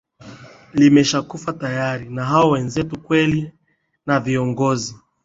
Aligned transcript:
limesha 0.73 1.21
kufa 1.21 1.53
tayari 1.53 2.09
na 2.09 2.25
hao 2.25 2.49
wenzetu 2.51 3.01
kweli 3.01 3.51
na 4.05 4.19
viongozi 4.19 4.95